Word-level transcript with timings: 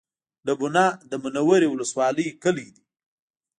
ډبونه 0.45 0.83
د 1.09 1.11
منورې 1.23 1.67
ولسوالۍ 1.69 2.27
کلی 2.43 2.67
دی 2.75 2.83